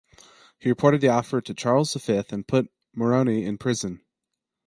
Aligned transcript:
He 0.57 0.67
reported 0.67 0.99
the 0.99 1.09
offer 1.09 1.41
to 1.41 1.53
Charles 1.53 1.93
the 1.93 1.99
Fifth 1.99 2.33
and 2.33 2.47
put 2.47 2.71
Morone 2.91 3.27
into 3.45 3.57
prison. 3.59 4.01